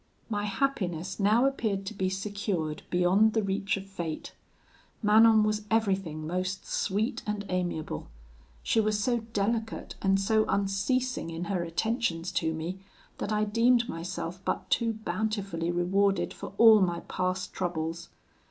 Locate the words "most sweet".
6.25-7.21